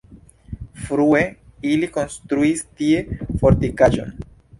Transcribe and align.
Frue 0.85 1.19
ili 1.73 1.89
konstruis 1.97 2.63
tie 2.81 3.05
fortikaĵon. 3.45 4.11